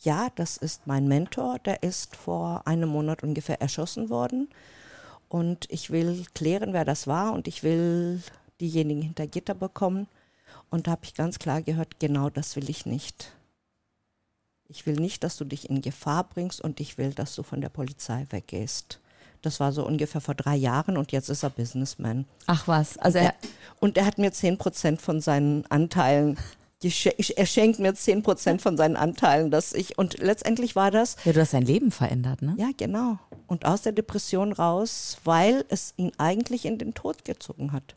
ja, 0.00 0.28
das 0.36 0.56
ist 0.56 0.86
mein 0.86 1.08
Mentor, 1.08 1.58
der 1.60 1.82
ist 1.82 2.14
vor 2.16 2.62
einem 2.66 2.88
Monat 2.88 3.22
ungefähr 3.22 3.60
erschossen 3.60 4.10
worden. 4.10 4.48
Und 5.28 5.66
ich 5.70 5.90
will 5.90 6.24
klären, 6.34 6.72
wer 6.72 6.84
das 6.84 7.06
war 7.06 7.32
und 7.32 7.48
ich 7.48 7.62
will 7.62 8.22
diejenigen 8.60 9.02
hinter 9.02 9.26
Gitter 9.26 9.54
bekommen. 9.54 10.06
Und 10.70 10.86
da 10.86 10.92
habe 10.92 11.04
ich 11.04 11.14
ganz 11.14 11.38
klar 11.38 11.62
gehört, 11.62 11.98
genau 11.98 12.30
das 12.30 12.56
will 12.56 12.68
ich 12.68 12.86
nicht. 12.86 13.32
Ich 14.68 14.84
will 14.86 14.96
nicht, 14.96 15.24
dass 15.24 15.36
du 15.36 15.44
dich 15.44 15.70
in 15.70 15.80
Gefahr 15.80 16.24
bringst 16.24 16.60
und 16.60 16.78
ich 16.80 16.98
will, 16.98 17.14
dass 17.14 17.34
du 17.34 17.42
von 17.42 17.60
der 17.60 17.70
Polizei 17.70 18.26
weggehst. 18.30 19.00
Das 19.40 19.60
war 19.60 19.72
so 19.72 19.86
ungefähr 19.86 20.20
vor 20.20 20.34
drei 20.34 20.56
Jahren 20.56 20.96
und 20.96 21.12
jetzt 21.12 21.30
ist 21.30 21.42
er 21.42 21.50
Businessman. 21.50 22.26
Ach 22.46 22.66
was, 22.68 22.98
also 22.98 23.18
er, 23.18 23.24
Er, 23.24 23.34
und 23.80 23.96
er 23.96 24.04
hat 24.04 24.18
mir 24.18 24.30
10% 24.30 24.98
von 24.98 25.20
seinen 25.20 25.64
Anteilen, 25.66 26.36
er 26.82 27.46
schenkt 27.46 27.78
mir 27.78 27.92
10% 27.92 28.60
von 28.60 28.76
seinen 28.76 28.96
Anteilen, 28.96 29.50
dass 29.50 29.72
ich, 29.72 29.96
und 29.98 30.18
letztendlich 30.18 30.76
war 30.76 30.90
das, 30.90 31.16
ja, 31.24 31.32
du 31.32 31.40
hast 31.40 31.54
dein 31.54 31.64
Leben 31.64 31.90
verändert, 31.90 32.42
ne? 32.42 32.54
ja 32.58 32.70
genau, 32.76 33.18
und 33.46 33.64
aus 33.64 33.82
der 33.82 33.92
Depression 33.92 34.52
raus, 34.52 35.18
weil 35.24 35.64
es 35.68 35.94
ihn 35.96 36.12
eigentlich 36.18 36.66
in 36.66 36.78
den 36.78 36.94
Tod 36.94 37.24
gezogen 37.24 37.72
hat. 37.72 37.94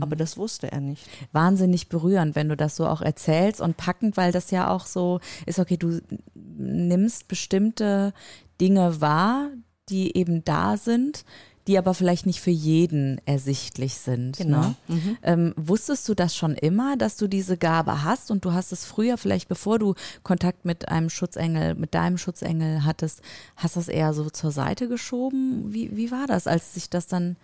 Aber 0.00 0.16
das 0.16 0.36
wusste 0.36 0.70
er 0.70 0.80
nicht. 0.80 1.08
wahnsinnig 1.32 1.88
berührend, 1.88 2.36
wenn 2.36 2.48
du 2.48 2.56
das 2.56 2.76
so 2.76 2.86
auch 2.86 3.00
erzählst 3.00 3.60
und 3.60 3.78
packend, 3.78 4.16
weil 4.16 4.30
das 4.30 4.50
ja 4.50 4.68
auch 4.70 4.84
so 4.84 5.20
ist, 5.46 5.58
okay, 5.58 5.78
du 5.78 6.00
nimmst 6.34 7.28
bestimmte 7.28 8.12
Dinge 8.60 9.00
wahr, 9.00 9.50
die 9.88 10.16
eben 10.16 10.44
da 10.44 10.76
sind, 10.76 11.24
die 11.68 11.78
aber 11.78 11.94
vielleicht 11.94 12.26
nicht 12.26 12.40
für 12.40 12.50
jeden 12.50 13.20
ersichtlich 13.24 13.94
sind. 13.94 14.36
Genau. 14.36 14.74
Ne? 14.88 15.16
Ähm, 15.22 15.54
wusstest 15.56 16.08
du 16.08 16.14
das 16.14 16.36
schon 16.36 16.54
immer, 16.54 16.96
dass 16.96 17.16
du 17.16 17.28
diese 17.28 17.56
Gabe 17.56 18.02
hast 18.02 18.30
und 18.30 18.44
du 18.44 18.52
hast 18.52 18.72
es 18.72 18.84
früher, 18.84 19.16
vielleicht 19.16 19.48
bevor 19.48 19.78
du 19.78 19.94
Kontakt 20.24 20.64
mit 20.64 20.88
einem 20.88 21.08
Schutzengel, 21.08 21.76
mit 21.76 21.94
deinem 21.94 22.18
Schutzengel 22.18 22.84
hattest, 22.84 23.22
hast 23.56 23.76
das 23.76 23.88
eher 23.88 24.12
so 24.12 24.28
zur 24.28 24.50
Seite 24.50 24.88
geschoben? 24.88 25.72
Wie, 25.72 25.96
wie 25.96 26.10
war 26.10 26.26
das, 26.26 26.46
als 26.46 26.74
sich 26.74 26.90
das 26.90 27.06
dann 27.06 27.36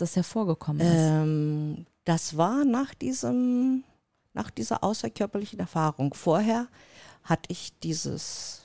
das 0.00 0.16
hervorgekommen 0.16 0.80
ist? 0.80 0.94
Ähm, 0.94 1.86
das 2.04 2.36
war 2.36 2.64
nach 2.64 2.94
diesem, 2.94 3.84
nach 4.32 4.50
dieser 4.50 4.82
außerkörperlichen 4.82 5.60
Erfahrung. 5.60 6.14
Vorher 6.14 6.66
hatte 7.24 7.52
ich 7.52 7.78
dieses, 7.80 8.62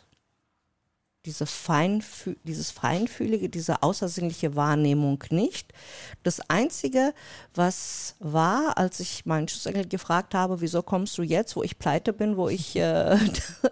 diese 1.25 1.45
Feinfü 1.45 2.35
dieses 2.43 2.71
feinfühlige, 2.71 3.49
diese 3.49 3.81
außersinnliche 3.81 4.55
Wahrnehmung 4.55 5.23
nicht. 5.29 5.73
Das 6.23 6.39
Einzige, 6.49 7.13
was 7.53 8.15
war, 8.19 8.77
als 8.77 8.99
ich 8.99 9.25
meinen 9.25 9.47
Schutzengel 9.47 9.87
gefragt 9.87 10.33
habe, 10.33 10.61
wieso 10.61 10.83
kommst 10.83 11.17
du 11.17 11.23
jetzt, 11.23 11.55
wo 11.55 11.63
ich 11.63 11.79
pleite 11.79 12.13
bin, 12.13 12.37
wo 12.37 12.49
ich, 12.49 12.75
äh, 12.75 13.17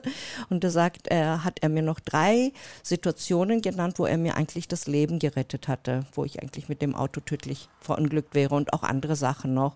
und 0.50 0.64
da 0.64 0.70
sagt 0.70 1.08
er, 1.08 1.44
hat 1.44 1.60
er 1.62 1.70
mir 1.70 1.84
noch 1.84 2.00
drei 2.00 2.52
Situationen 2.82 3.62
genannt, 3.62 4.00
wo 4.00 4.06
er 4.06 4.18
mir 4.18 4.36
eigentlich 4.36 4.68
das 4.68 4.88
Leben 4.88 5.20
gerettet 5.20 5.68
hatte, 5.68 6.06
wo 6.14 6.26
ich 6.26 6.42
eigentlich 6.42 6.70
mit 6.70 6.82
dem 6.82 6.96
Auto 6.96 7.22
tödlich 7.22 7.70
verunglückt 7.80 8.34
wäre 8.34 8.56
und 8.56 8.74
auch 8.74 8.84
andere 8.84 9.16
Sachen 9.16 9.54
noch. 9.54 9.76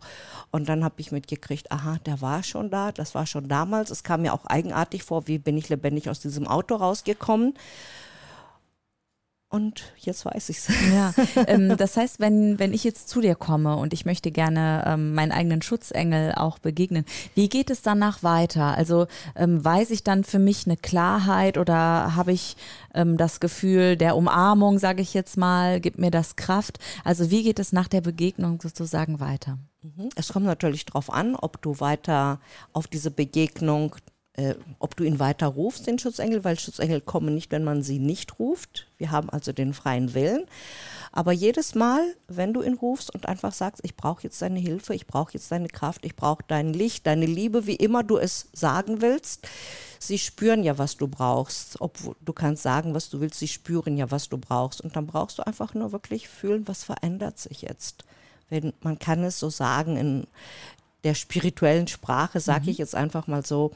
Und 0.51 0.69
dann 0.69 0.83
habe 0.83 0.95
ich 0.97 1.11
mitgekriegt, 1.11 1.71
aha, 1.71 1.97
der 2.05 2.21
war 2.21 2.43
schon 2.43 2.69
da, 2.69 2.91
das 2.91 3.13
war 3.13 3.25
schon 3.25 3.47
damals. 3.47 3.91
Es 3.91 4.03
kam 4.03 4.21
mir 4.21 4.33
auch 4.33 4.45
eigenartig 4.45 5.03
vor, 5.03 5.27
wie 5.27 5.37
bin 5.37 5.57
ich 5.57 5.69
lebendig 5.69 6.09
aus 6.09 6.19
diesem 6.19 6.47
Auto 6.47 6.75
rausgekommen. 6.75 7.53
Und 9.49 9.93
jetzt 9.97 10.25
weiß 10.25 10.49
ich 10.49 10.57
es. 10.57 10.67
Ja, 10.93 11.13
ähm, 11.47 11.77
das 11.77 11.95
heißt, 11.95 12.19
wenn, 12.19 12.59
wenn 12.59 12.73
ich 12.73 12.83
jetzt 12.83 13.07
zu 13.07 13.21
dir 13.21 13.35
komme 13.35 13.77
und 13.77 13.93
ich 13.93 14.05
möchte 14.05 14.29
gerne 14.29 14.83
ähm, 14.85 15.13
meinen 15.13 15.31
eigenen 15.31 15.61
Schutzengel 15.61 16.33
auch 16.35 16.59
begegnen, 16.59 17.05
wie 17.33 17.47
geht 17.47 17.69
es 17.69 17.81
danach 17.81 18.23
weiter? 18.23 18.75
Also 18.75 19.07
ähm, 19.35 19.63
weiß 19.63 19.91
ich 19.91 20.03
dann 20.03 20.25
für 20.25 20.39
mich 20.39 20.65
eine 20.65 20.75
Klarheit 20.75 21.57
oder 21.57 22.15
habe 22.15 22.33
ich 22.33 22.57
ähm, 22.93 23.15
das 23.15 23.39
Gefühl 23.39 23.95
der 23.95 24.17
Umarmung, 24.17 24.79
sage 24.79 25.01
ich 25.01 25.13
jetzt 25.13 25.37
mal, 25.37 25.79
gibt 25.79 25.97
mir 25.97 26.11
das 26.11 26.35
Kraft? 26.35 26.79
Also 27.05 27.31
wie 27.31 27.43
geht 27.43 27.59
es 27.59 27.71
nach 27.71 27.87
der 27.87 28.01
Begegnung 28.01 28.59
sozusagen 28.61 29.21
weiter? 29.21 29.59
Mhm. 29.81 30.09
Es 30.17 30.33
kommt 30.33 30.45
natürlich 30.45 30.85
darauf 30.85 31.09
an, 31.09 31.37
ob 31.37 31.61
du 31.61 31.79
weiter 31.79 32.41
auf 32.73 32.87
diese 32.87 33.11
Begegnung 33.11 33.95
äh, 34.37 34.53
ob 34.77 34.95
du 34.95 35.03
ihn 35.03 35.19
weiter 35.19 35.47
rufst, 35.47 35.87
den 35.87 35.97
Schutzengel, 35.97 36.43
weil 36.43 36.59
Schutzengel 36.59 37.01
kommen 37.01 37.33
nicht, 37.33 37.51
wenn 37.51 37.63
man 37.63 37.81
sie 37.81 37.97
nicht 37.97 38.37
ruft. 38.39 38.87
Wir 38.97 39.11
haben 39.11 39.29
also 39.29 39.51
den 39.51 39.73
freien 39.73 40.13
Willen. 40.13 40.45
Aber 41.11 41.31
jedes 41.31 41.73
Mal, 41.73 42.15
wenn 42.27 42.53
du 42.53 42.61
ihn 42.61 42.75
rufst 42.75 43.13
und 43.13 43.27
einfach 43.27 43.51
sagst, 43.51 43.81
ich 43.83 43.95
brauche 43.95 44.21
jetzt 44.21 44.39
deine 44.39 44.59
Hilfe, 44.59 44.93
ich 44.93 45.07
brauche 45.07 45.33
jetzt 45.33 45.51
deine 45.51 45.67
Kraft, 45.67 46.05
ich 46.05 46.15
brauche 46.15 46.43
dein 46.47 46.71
Licht, 46.71 47.07
deine 47.07 47.25
Liebe, 47.25 47.65
wie 47.65 47.75
immer 47.75 48.03
du 48.03 48.17
es 48.17 48.49
sagen 48.53 49.01
willst, 49.01 49.47
sie 49.97 50.19
spüren 50.19 50.63
ja, 50.63 50.77
was 50.77 50.97
du 50.97 51.07
brauchst. 51.07 51.81
Ob 51.81 51.97
du 52.21 52.33
kannst 52.33 52.61
sagen, 52.61 52.93
was 52.93 53.09
du 53.09 53.19
willst, 53.19 53.39
sie 53.39 53.47
spüren 53.47 53.97
ja, 53.97 54.11
was 54.11 54.29
du 54.29 54.37
brauchst. 54.37 54.81
Und 54.81 54.95
dann 54.95 55.07
brauchst 55.07 55.39
du 55.39 55.47
einfach 55.47 55.73
nur 55.73 55.91
wirklich 55.91 56.29
fühlen, 56.29 56.67
was 56.67 56.83
verändert 56.83 57.39
sich 57.39 57.63
jetzt. 57.63 58.05
Wenn, 58.49 58.73
man 58.81 58.99
kann 58.99 59.23
es 59.23 59.39
so 59.39 59.49
sagen 59.49 59.97
in 59.97 60.27
der 61.03 61.15
spirituellen 61.15 61.87
Sprache, 61.87 62.39
sage 62.39 62.65
mhm. 62.65 62.69
ich 62.69 62.77
jetzt 62.77 62.93
einfach 62.93 63.25
mal 63.25 63.45
so, 63.45 63.71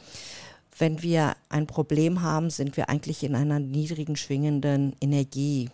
wenn 0.82 1.02
wir 1.04 1.36
ein 1.48 1.68
Problem 1.68 2.24
haben, 2.24 2.50
sind 2.50 2.76
wir 2.76 2.90
eigentlich 2.90 3.24
in 3.24 3.36
einer 3.36 3.60
niedrigen 3.60 4.16
schwingenden 4.16 4.94
Energie. 5.00 5.70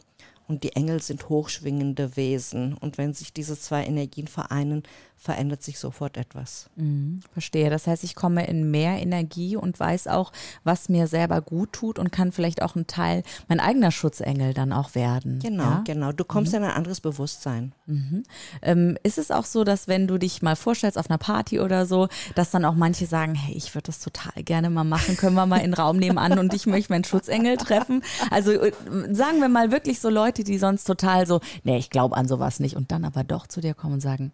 Und 0.48 0.64
die 0.64 0.74
Engel 0.76 1.02
sind 1.02 1.30
hochschwingende 1.30 2.16
Wesen. 2.16 2.74
Und 2.74 2.98
wenn 2.98 3.14
sich 3.14 3.34
diese 3.34 3.60
zwei 3.60 3.86
Energien 3.86 4.28
vereinen, 4.28 4.84
verändert 5.18 5.64
sich 5.64 5.80
sofort 5.80 6.16
etwas. 6.16 6.70
Mhm, 6.76 7.22
verstehe. 7.34 7.72
Das 7.72 7.88
heißt, 7.88 8.04
ich 8.04 8.16
komme 8.16 8.46
in 8.46 8.70
mehr 8.70 9.02
Energie 9.02 9.56
und 9.56 9.80
weiß 9.80 10.08
auch, 10.08 10.32
was 10.64 10.90
mir 10.90 11.08
selber 11.08 11.42
gut 11.42 11.74
tut 11.74 11.98
und 11.98 12.12
kann 12.12 12.32
vielleicht 12.32 12.62
auch 12.62 12.76
ein 12.76 12.86
Teil, 12.86 13.24
mein 13.48 13.60
eigener 13.60 13.92
Schutzengel 13.92 14.54
dann 14.54 14.72
auch 14.72 14.94
werden. 14.94 15.40
Genau, 15.40 15.64
ja? 15.64 15.84
genau. 15.86 16.12
Du 16.12 16.24
kommst 16.24 16.52
mhm. 16.52 16.60
in 16.60 16.64
ein 16.66 16.72
anderes 16.76 17.02
Bewusstsein. 17.02 17.74
Mhm. 17.88 18.24
Ähm, 18.62 18.98
ist 19.02 19.18
es 19.18 19.32
auch 19.32 19.46
so, 19.46 19.64
dass 19.64 19.88
wenn 19.88 20.08
du 20.08 20.20
dich 20.20 20.44
mal 20.44 20.56
vorstellst 20.56 21.00
auf 21.00 21.10
einer 21.10 21.18
Party 21.18 21.60
oder 21.60 21.88
so, 21.88 22.08
dass 22.36 22.52
dann 22.52 22.64
auch 22.64 22.76
manche 22.76 23.08
sagen, 23.08 23.34
hey, 23.34 23.56
ich 23.56 23.74
würde 23.74 23.88
das 23.88 24.00
total 24.00 24.44
gerne 24.44 24.70
mal 24.70 24.84
machen, 24.84 25.18
können 25.18 25.36
wir 25.36 25.48
mal 25.48 25.58
in 25.58 25.72
den 25.72 25.74
Raum 25.74 25.98
nebenan 25.98 26.38
und 26.38 26.54
ich 26.54 26.68
möchte 26.68 26.94
meinen 26.94 27.04
Schutzengel 27.04 27.58
treffen? 27.58 28.04
Also 28.30 28.52
äh, 28.52 28.72
sagen 29.12 29.40
wir 29.42 29.50
mal 29.50 29.72
wirklich 29.72 30.00
so 30.00 30.10
Leute, 30.10 30.37
die 30.44 30.58
sonst 30.58 30.86
total 30.86 31.26
so, 31.28 31.40
nee, 31.64 31.78
ich 31.78 31.90
glaube 31.90 32.16
an 32.16 32.28
sowas 32.28 32.60
nicht. 32.60 32.76
Und 32.76 32.92
dann 32.92 33.06
aber 33.06 33.24
doch 33.24 33.48
zu 33.48 33.62
dir 33.62 33.74
kommen 33.74 33.96
und 33.96 34.02
sagen, 34.02 34.32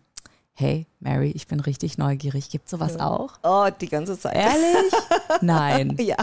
hey, 0.54 0.86
Mary, 1.00 1.32
ich 1.32 1.48
bin 1.48 1.60
richtig 1.60 1.98
neugierig. 1.98 2.50
Gibt 2.50 2.70
sowas 2.70 3.00
auch? 3.00 3.34
Oh, 3.44 3.68
die 3.82 3.90
ganze 3.90 4.18
Zeit. 4.18 4.36
Ehrlich? 4.36 4.94
Nein. 5.42 5.98
ja. 6.00 6.18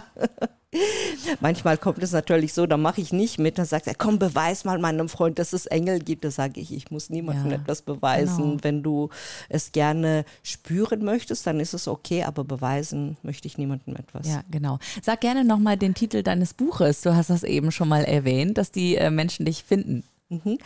Manchmal 1.40 1.76
kommt 1.78 2.00
es 2.00 2.12
natürlich 2.12 2.54
so, 2.54 2.64
da 2.66 2.76
mache 2.76 3.00
ich 3.00 3.12
nicht 3.12 3.40
mit, 3.40 3.58
dann 3.58 3.66
sagt 3.66 3.88
er, 3.88 3.94
komm, 3.96 4.20
beweis 4.20 4.64
mal 4.64 4.78
meinem 4.78 5.08
Freund, 5.08 5.40
dass 5.40 5.52
es 5.52 5.66
Engel 5.66 5.98
gibt. 5.98 6.24
Da 6.24 6.30
sage 6.30 6.60
ich, 6.60 6.72
ich 6.72 6.92
muss 6.92 7.10
niemandem 7.10 7.50
ja, 7.50 7.56
etwas 7.56 7.82
beweisen. 7.82 8.50
Genau. 8.50 8.58
Wenn 8.62 8.82
du 8.84 9.08
es 9.48 9.72
gerne 9.72 10.24
spüren 10.44 11.04
möchtest, 11.04 11.44
dann 11.46 11.58
ist 11.58 11.74
es 11.74 11.88
okay, 11.88 12.22
aber 12.22 12.44
beweisen 12.44 13.16
möchte 13.22 13.48
ich 13.48 13.58
niemandem 13.58 13.96
etwas. 13.96 14.28
Ja, 14.28 14.42
genau. 14.48 14.78
Sag 15.02 15.22
gerne 15.22 15.44
nochmal 15.44 15.76
den 15.76 15.94
Titel 15.94 16.22
deines 16.22 16.54
Buches. 16.54 17.00
Du 17.00 17.16
hast 17.16 17.30
das 17.30 17.42
eben 17.42 17.72
schon 17.72 17.88
mal 17.88 18.04
erwähnt, 18.04 18.56
dass 18.56 18.70
die 18.70 18.94
äh, 18.94 19.10
Menschen 19.10 19.46
dich 19.46 19.64
finden. 19.64 20.04
Mhm. 20.30 20.58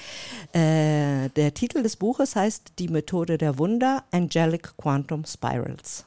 Äh, 0.52 1.30
der 1.30 1.54
Titel 1.54 1.82
des 1.82 1.96
Buches 1.96 2.36
heißt 2.36 2.74
Die 2.78 2.88
Methode 2.88 3.38
der 3.38 3.58
Wunder, 3.58 4.04
Angelic 4.12 4.76
Quantum 4.76 5.24
Spirals. 5.24 6.04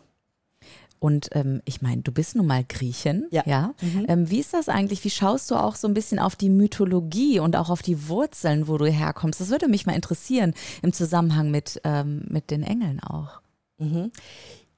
Und 0.99 1.29
ähm, 1.33 1.61
ich 1.65 1.81
meine, 1.81 2.01
du 2.01 2.11
bist 2.11 2.35
nun 2.35 2.47
mal 2.47 2.63
Griechin, 2.63 3.27
ja. 3.29 3.43
ja? 3.45 3.73
Mhm. 3.81 4.05
Ähm, 4.07 4.29
wie 4.29 4.39
ist 4.39 4.53
das 4.53 4.67
eigentlich? 4.67 5.03
Wie 5.03 5.09
schaust 5.09 5.51
du 5.51 5.55
auch 5.55 5.75
so 5.75 5.87
ein 5.87 5.93
bisschen 5.93 6.17
auf 6.17 6.35
die 6.35 6.49
Mythologie 6.49 7.39
und 7.39 7.55
auch 7.55 7.69
auf 7.69 7.81
die 7.81 8.07
Wurzeln, 8.07 8.67
wo 8.67 8.77
du 8.77 8.85
herkommst? 8.85 9.39
Das 9.39 9.49
würde 9.49 9.67
mich 9.67 9.85
mal 9.85 9.95
interessieren 9.95 10.53
im 10.81 10.93
Zusammenhang 10.93 11.51
mit, 11.51 11.81
ähm, 11.83 12.25
mit 12.29 12.49
den 12.49 12.63
Engeln 12.63 12.99
auch. 12.99 13.41
Mhm. 13.77 14.11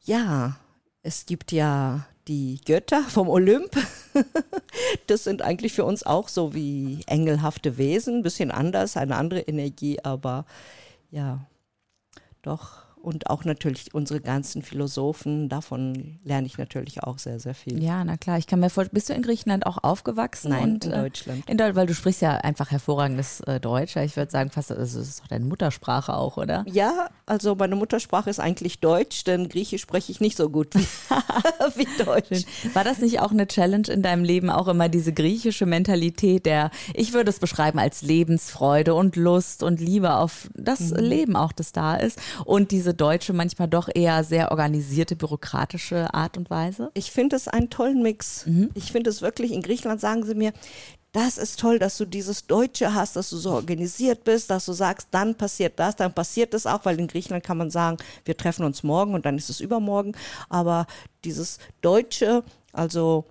Ja, 0.04 0.58
es 1.04 1.26
gibt 1.26 1.52
ja 1.52 2.06
die 2.30 2.62
Götter 2.64 3.02
vom 3.04 3.28
Olymp. 3.28 3.72
das 5.08 5.26
sind 5.26 5.42
eigentlich 5.42 5.74
für 5.74 5.84
uns 5.84 6.04
auch 6.04 6.30
so 6.30 6.54
wie 6.54 7.02
engelhafte 7.08 7.78
Wesen, 7.78 8.18
ein 8.18 8.24
bisschen 8.24 8.52
anders, 8.52 8.96
eine 8.96 9.18
andere 9.18 9.42
Energie, 9.42 10.00
aber 10.04 10.46
ja, 11.12 11.46
doch 12.44 12.84
und 13.02 13.30
auch 13.30 13.46
natürlich 13.46 13.94
unsere 13.94 14.20
ganzen 14.20 14.62
Philosophen, 14.62 15.50
davon 15.50 16.20
lerne 16.24 16.48
ich 16.48 16.58
natürlich 16.58 17.04
auch 17.04 17.18
sehr, 17.18 17.40
sehr 17.40 17.54
viel. 17.54 17.82
Ja, 17.82 18.04
na 18.04 18.18
klar. 18.18 18.38
Ich 18.38 18.48
kann 18.48 18.60
mir 18.60 18.70
vorstellen, 18.70 18.94
bist 18.94 19.10
du 19.10 19.14
in 19.14 19.22
Griechenland 19.22 19.66
auch 19.66 19.78
aufgewachsen? 19.84 20.50
Nein, 20.50 20.64
und, 20.64 20.86
in 20.86 20.92
äh, 20.92 21.02
Deutschland. 21.02 21.50
In 21.50 21.58
Deutschland, 21.58 21.76
weil 21.76 21.88
du 21.88 21.94
sprichst 21.94 22.22
ja 22.22 22.36
einfach 22.36 22.72
hervorragendes 22.72 23.42
äh, 23.42 23.60
Deutsch. 23.60 23.96
Ich 23.96 24.18
würde 24.18 24.32
sagen, 24.32 24.50
fast, 24.50 24.72
also 24.72 25.00
das 25.00 25.08
ist 25.08 25.22
doch 25.22 25.28
deine 25.28 25.46
Muttersprache 25.46 26.14
auch, 26.14 26.38
oder? 26.38 26.66
Ja, 26.68 27.10
also 27.26 27.56
meine 27.56 27.76
Muttersprache 27.76 28.30
ist 28.30 28.40
eigentlich 28.40 28.80
Deutsch, 28.80 29.24
denn 29.24 29.50
Griechisch 29.50 29.82
spreche 29.82 30.12
ich 30.12 30.20
nicht 30.20 30.38
so 30.38 30.50
gut 30.50 30.76
wie, 30.76 30.80
wie 31.76 32.04
Deutsch. 32.04 32.46
War 32.74 32.84
das 32.84 33.00
nicht 33.00 33.20
auch 33.22 33.32
eine 33.32 33.48
Challenge 33.48 33.88
in 33.88 34.02
deinem 34.02 34.24
Leben, 34.24 34.50
auch 34.50 34.68
immer 34.68 34.90
diese 34.90 35.14
griechische 35.14 35.66
Mentalität 35.66 36.46
der, 36.46 36.72
ich 36.94 37.14
würde 37.14 37.30
es 37.30 37.40
beschreiben 37.40 37.80
als 37.80 38.02
Lebensfreude 38.02 38.94
und 38.94 39.16
Lust 39.16 39.64
und 39.64 39.80
Liebe 39.80 40.16
auf 40.16 40.50
das 40.54 40.92
mhm. 40.92 40.98
Leben 40.98 41.36
auch, 41.36 41.52
das 41.52 41.72
da 41.72 41.96
ist 41.96 42.20
und 42.46 42.72
diese 42.72 42.89
deutsche, 42.94 43.34
manchmal 43.34 43.68
doch 43.68 43.90
eher 43.94 44.24
sehr 44.24 44.52
organisierte, 44.52 45.16
bürokratische 45.16 46.14
Art 46.14 46.38
und 46.38 46.50
Weise? 46.50 46.92
Ich 46.94 47.12
finde 47.12 47.36
es 47.36 47.48
einen 47.48 47.70
tollen 47.70 48.02
Mix. 48.02 48.46
Mhm. 48.46 48.70
Ich 48.74 48.92
finde 48.92 49.10
es 49.10 49.22
wirklich, 49.22 49.52
in 49.52 49.62
Griechenland 49.62 50.02
sagen 50.02 50.26
sie 50.26 50.36
mir, 50.36 50.54
das 51.12 51.38
ist 51.38 51.60
toll, 51.60 51.80
dass 51.80 51.98
du 51.98 52.06
dieses 52.06 52.46
Deutsche 52.46 52.94
hast, 52.94 53.16
dass 53.16 53.32
du 53.32 53.38
so 53.38 53.52
organisiert 53.54 54.24
bist, 54.24 54.50
dass 54.50 54.66
du 54.66 54.74
sagst, 54.74 55.08
dann 55.12 55.36
passiert 55.36 55.80
das, 55.80 55.96
dann 55.96 56.14
passiert 56.14 56.54
das 56.54 56.68
auch, 56.68 56.86
weil 56.86 57.00
in 57.00 57.08
Griechenland 57.08 57.44
kann 57.44 57.58
man 57.58 57.72
sagen, 57.72 57.98
wir 58.26 58.38
treffen 58.38 58.64
uns 58.64 58.84
morgen 58.84 59.16
und 59.16 59.26
dann 59.26 59.38
ist 59.38 59.50
es 59.50 59.60
übermorgen. 59.60 60.14
Aber 60.50 60.86
dieses 61.24 61.58
Deutsche, 61.82 62.44
also, 62.74 63.26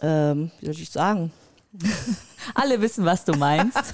ähm, 0.00 0.52
wie 0.60 0.66
soll 0.66 0.74
ich 0.74 0.90
sagen? 0.90 1.32
Alle 2.54 2.80
wissen, 2.80 3.04
was 3.04 3.24
du 3.24 3.32
meinst. 3.32 3.78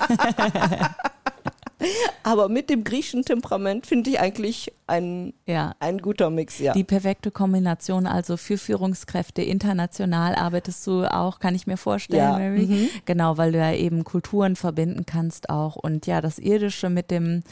Aber 2.23 2.49
mit 2.49 2.71
dem 2.71 2.85
griechischen 2.85 3.25
Temperament 3.25 3.87
finde 3.87 4.11
ich 4.11 4.21
eigentlich 4.21 4.73
ein, 4.87 5.33
ja. 5.47 5.75
ein 5.81 5.99
guter 5.99 6.31
Mix, 6.31 6.59
ja. 6.59 6.73
Die 6.73 6.85
perfekte 6.85 7.31
Kombination, 7.31 8.07
also 8.07 8.37
für 8.37 8.59
Führungskräfte 8.59 9.43
international 9.43 10.35
arbeitest 10.35 10.87
du 10.87 11.05
auch, 11.05 11.39
kann 11.39 11.55
ich 11.55 11.67
mir 11.67 11.77
vorstellen, 11.77 12.23
ja. 12.23 12.39
Mary. 12.39 12.67
Mhm. 12.67 12.89
Genau, 13.05 13.37
weil 13.39 13.53
du 13.53 13.59
ja 13.59 13.73
eben 13.73 14.05
Kulturen 14.05 14.57
verbinden 14.57 15.07
kannst 15.07 15.51
auch. 15.51 15.77
Und 15.77 16.07
ja, 16.07 16.21
das 16.21 16.39
Irdische 16.39 16.91
mit 16.91 17.11
dem 17.11 17.43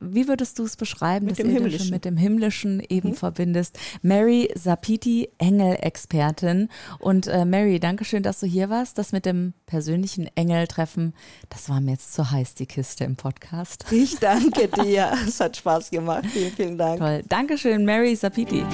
wie 0.00 0.28
würdest 0.28 0.58
du 0.58 0.64
es 0.64 0.76
beschreiben, 0.76 1.26
mit 1.26 1.38
dem 1.38 1.50
Himmlischen. 1.50 1.90
mit 1.90 2.04
dem 2.04 2.16
Himmlischen 2.16 2.82
eben 2.88 3.10
mhm. 3.10 3.14
verbindest? 3.14 3.78
Mary 4.02 4.50
Sapiti, 4.54 5.28
Engelexpertin. 5.38 6.68
Und 6.98 7.26
äh, 7.26 7.44
Mary, 7.44 7.80
danke 7.80 8.04
schön, 8.04 8.22
dass 8.22 8.40
du 8.40 8.46
hier 8.46 8.70
warst. 8.70 8.98
Das 8.98 9.12
mit 9.12 9.26
dem 9.26 9.54
persönlichen 9.66 10.28
Engeltreffen, 10.34 11.14
das 11.48 11.68
war 11.68 11.80
mir 11.80 11.92
jetzt 11.92 12.12
zu 12.14 12.30
heiß, 12.30 12.54
die 12.54 12.66
Kiste 12.66 13.04
im 13.04 13.16
Podcast. 13.16 13.84
Ich 13.90 14.18
danke 14.18 14.68
dir. 14.82 15.12
es 15.26 15.40
hat 15.40 15.56
Spaß 15.56 15.90
gemacht. 15.90 16.26
Vielen, 16.26 16.52
vielen 16.52 16.78
Dank. 16.78 16.98
Toll. 16.98 17.22
Dankeschön, 17.28 17.84
Mary 17.84 18.16
Sapiti. 18.16 18.64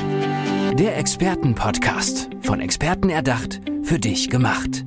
Der 0.75 0.97
Expertenpodcast. 0.97 2.31
Von 2.43 2.61
Experten 2.61 3.11
erdacht, 3.11 3.61
für 3.83 3.99
dich 3.99 4.31
gemacht. 4.31 4.87